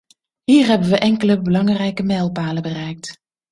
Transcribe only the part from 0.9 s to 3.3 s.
enkele belangrijke mijlpalen bereikt.